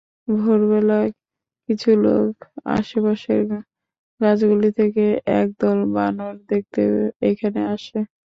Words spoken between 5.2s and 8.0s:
একদল বানর দেখতে এখানে আসে।